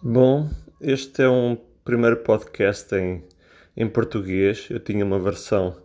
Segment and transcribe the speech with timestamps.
[0.00, 0.48] Bom,
[0.80, 3.24] este é um primeiro podcast em,
[3.76, 4.68] em português.
[4.70, 5.76] Eu tinha uma versão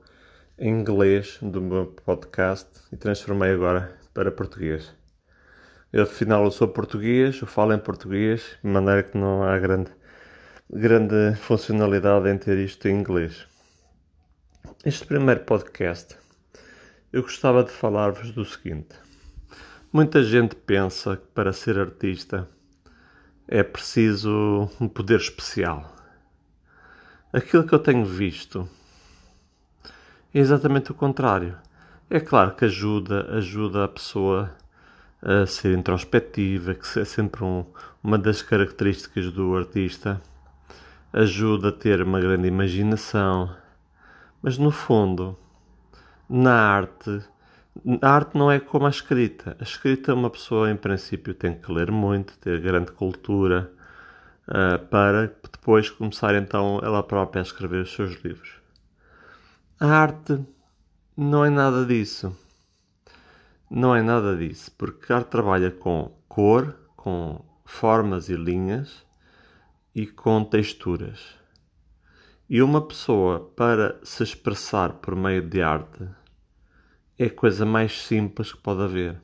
[0.55, 4.93] em inglês do meu podcast e transformei agora para português.
[5.91, 9.89] Eu, afinal, eu sou português, eu falo em português, de maneira que não há grande,
[10.69, 13.47] grande funcionalidade em ter isto em inglês.
[14.85, 16.15] Este primeiro podcast,
[17.11, 18.95] eu gostava de falar-vos do seguinte.
[19.91, 22.47] Muita gente pensa que para ser artista
[23.47, 25.93] é preciso um poder especial.
[27.31, 28.67] Aquilo que eu tenho visto
[30.33, 31.55] é exatamente o contrário.
[32.09, 34.55] É claro que ajuda, ajuda a pessoa
[35.21, 37.65] a ser introspectiva, que é sempre um,
[38.03, 40.21] uma das características do artista.
[41.11, 43.55] Ajuda a ter uma grande imaginação,
[44.41, 45.37] mas no fundo,
[46.27, 47.23] na arte,
[48.01, 49.57] a arte não é como a escrita.
[49.59, 53.71] A escrita, uma pessoa, em princípio, tem que ler muito, ter grande cultura,
[54.47, 58.51] uh, para depois começar, então, ela própria a escrever os seus livros.
[59.79, 60.39] A arte
[61.17, 62.37] não é nada disso.
[63.69, 69.03] Não é nada disso, porque a arte trabalha com cor, com formas e linhas
[69.95, 71.35] e com texturas.
[72.47, 76.07] E uma pessoa, para se expressar por meio de arte,
[77.23, 79.15] é a coisa mais simples que pode haver.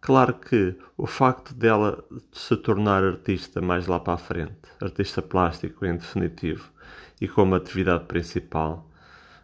[0.00, 5.84] Claro que o facto dela se tornar artista mais lá para a frente, artista plástico
[5.84, 6.72] em definitivo,
[7.20, 8.90] e como atividade principal,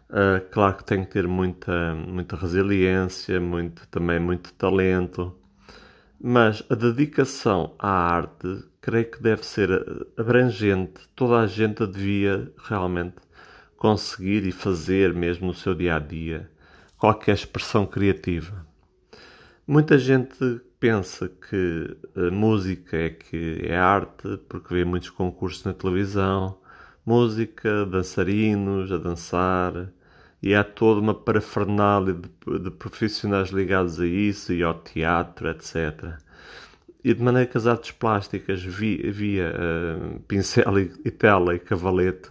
[0.09, 5.35] uh, claro que tem que ter muita, muita resiliência, muito, também muito talento,
[6.19, 9.69] mas a dedicação à arte creio que deve ser
[10.17, 13.17] abrangente, toda a gente devia realmente
[13.77, 16.49] conseguir e fazer mesmo no seu dia a dia
[16.99, 18.67] qualquer expressão criativa.
[19.65, 25.73] Muita gente pensa que a música é que é arte porque vê muitos concursos na
[25.73, 26.57] televisão,
[27.05, 29.91] música, dançarinos a dançar,
[30.41, 36.17] e há toda uma parafernália de, de, profissionais ligados a isso e ao teatro, etc.
[37.03, 41.59] E de maneira que as artes plásticas via, via uh, pincel e, e tela e
[41.59, 42.29] cavalete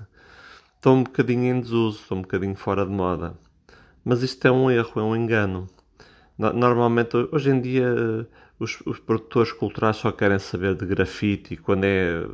[0.77, 3.35] estão um bocadinho em desuso, estão um bocadinho fora de moda.
[4.09, 5.67] Mas isto é um erro, é um engano.
[6.39, 7.95] Normalmente, hoje em dia,
[8.59, 12.27] os, os produtores culturais só querem saber de grafite, quando é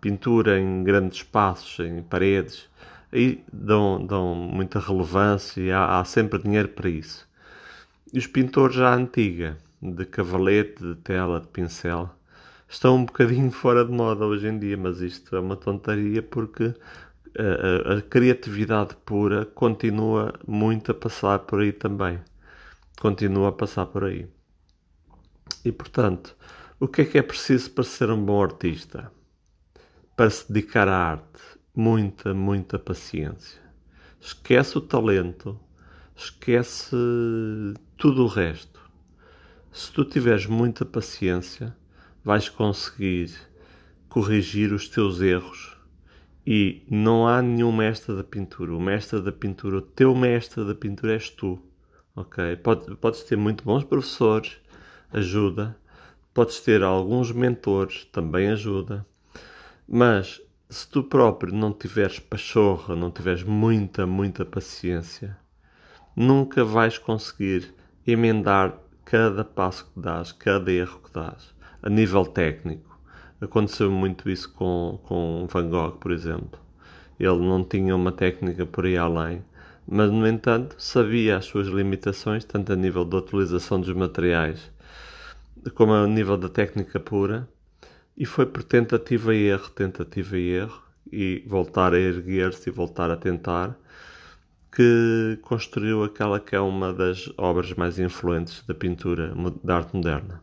[0.00, 2.70] pintura em grandes espaços, em paredes,
[3.12, 7.28] aí dão, dão muita relevância e há, há, sempre dinheiro para isso.
[8.10, 12.08] E os pintores já antiga, de cavalete, de tela, de pincel,
[12.66, 16.72] estão um bocadinho fora de moda hoje em dia, mas isto é uma tontaria porque
[17.38, 22.18] a, a, criatividade pura continua muito a passar por aí também.
[23.00, 24.26] Continua a passar por aí.
[25.64, 26.36] E portanto,
[26.80, 29.12] o que é que é preciso para ser um bom artista?
[30.16, 31.40] Para se dedicar à arte,
[31.74, 33.60] muita, muita paciência.
[34.20, 35.58] Esquece o talento,
[36.16, 36.96] esquece
[37.96, 38.80] tudo o resto.
[39.70, 41.76] Se tu tiveres muita paciência,
[42.24, 43.32] vais conseguir
[44.08, 45.77] corrigir os teus erros
[46.50, 48.74] e não há nenhum mestre da pintura.
[48.74, 51.62] O mestre da pintura, o teu mestre da pintura és tu.
[52.16, 52.56] Ok?
[52.56, 54.56] Pode, podes ter muito bons professores,
[55.12, 55.76] ajuda.
[56.32, 59.06] Podes ter alguns mentores, também ajuda.
[59.86, 65.36] Mas se tu próprio não tiveres pachorra, não tiveres muita, muita paciência,
[66.16, 67.74] nunca vais conseguir
[68.06, 72.87] emendar cada passo que dás, cada erro que dás, a nível técnico.
[73.40, 76.58] Aconteceu muito isso com, com Van Gogh, por exemplo.
[77.18, 79.44] Ele não tinha uma técnica por aí além,
[79.86, 84.70] mas, no entanto, sabia as suas limitações, tanto a nível da utilização dos materiais
[85.74, 87.48] como a nível da técnica pura,
[88.16, 93.10] e foi por tentativa e erro, tentativa e erro, e voltar a erguer-se e voltar
[93.10, 93.76] a tentar,
[94.72, 99.34] que construiu aquela que é uma das obras mais influentes da pintura
[99.64, 100.42] da arte moderna.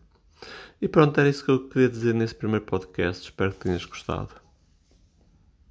[0.81, 3.23] E pronto, era isso que eu queria dizer nesse primeiro podcast.
[3.23, 4.44] Espero que tenhas gostado.